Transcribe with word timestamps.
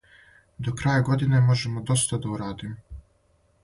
До 0.67 0.73
краја 0.79 1.05
године 1.11 1.43
можемо 1.51 1.87
доста 1.93 2.23
да 2.25 2.35
урадимо. 2.35 3.01